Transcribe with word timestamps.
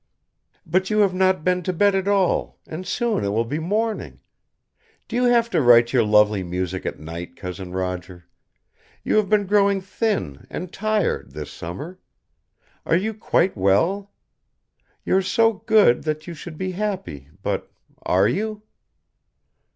"But 0.65 0.89
you 0.89 0.97
have 1.01 1.13
not 1.13 1.43
been 1.43 1.61
to 1.61 1.71
bed 1.71 1.93
at 1.93 2.07
all, 2.07 2.57
and 2.65 2.87
soon 2.87 3.23
it 3.23 3.27
will 3.27 3.45
be 3.45 3.59
morning! 3.59 4.19
Do 5.07 5.15
you 5.15 5.25
have 5.25 5.47
to 5.51 5.61
write 5.61 5.93
your 5.93 6.03
lovely 6.03 6.41
music 6.41 6.87
at 6.87 6.99
night, 6.99 7.35
Cousin 7.35 7.71
Roger? 7.71 8.25
You 9.03 9.17
have 9.17 9.29
been 9.29 9.45
growing 9.45 9.79
thin 9.79 10.47
and 10.49 10.73
tired, 10.73 11.33
this 11.33 11.51
summer. 11.51 11.99
Are 12.83 12.95
you 12.97 13.13
quite 13.13 13.55
well? 13.55 14.11
You 15.05 15.17
are 15.17 15.21
so 15.21 15.53
good 15.53 16.01
that 16.05 16.25
you 16.25 16.33
should 16.33 16.57
be 16.57 16.71
happy, 16.71 17.29
but 17.43 17.71
are 18.01 18.27
you?" 18.27 18.63